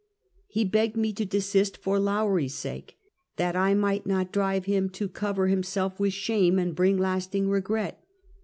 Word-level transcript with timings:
He 0.47 0.65
begged 0.65 0.97
me 0.97 1.13
to 1.13 1.25
desist 1.27 1.77
for 1.77 1.99
Lowrie's 1.99 2.55
sake, 2.55 2.97
tbat 3.37 3.55
I 3.55 3.75
migbt 3.75 4.07
not 4.07 4.31
drive 4.33 4.65
bim 4.65 4.89
to 4.89 5.07
cover 5.07 5.47
liimself 5.47 5.97
witb 5.97 6.07
sbame, 6.11 6.59
and 6.59 6.75
bring 6.75 6.97
lasting 6.97 7.47
regret. 7.47 8.03